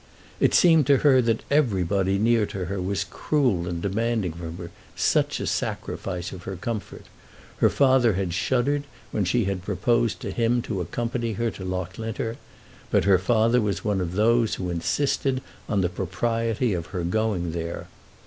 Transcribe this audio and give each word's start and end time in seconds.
It 0.39 0.55
seemed 0.55 0.87
to 0.87 0.97
her 1.05 1.21
that 1.21 1.43
everybody 1.51 2.17
near 2.17 2.47
to 2.47 2.65
her 2.65 2.81
was 2.81 3.03
cruel 3.03 3.67
in 3.67 3.81
demanding 3.81 4.33
from 4.33 4.57
her 4.57 4.71
such 4.95 5.39
a 5.39 5.45
sacrifice 5.45 6.31
of 6.31 6.41
her 6.45 6.55
comfort. 6.55 7.05
Her 7.57 7.69
father 7.69 8.13
had 8.13 8.33
shuddered 8.33 8.85
when 9.11 9.25
she 9.25 9.45
had 9.45 9.61
proposed 9.63 10.19
to 10.21 10.31
him 10.31 10.63
to 10.63 10.81
accompany 10.81 11.33
her 11.33 11.51
to 11.51 11.63
Loughlinter; 11.63 12.37
but 12.89 13.03
her 13.03 13.19
father 13.19 13.61
was 13.61 13.85
one 13.85 14.01
of 14.01 14.13
those 14.15 14.55
who 14.55 14.71
insisted 14.71 15.39
on 15.69 15.81
the 15.81 15.87
propriety 15.89 16.73
of 16.73 16.87
her 16.87 17.03
going 17.03 17.51
there. 17.51 17.85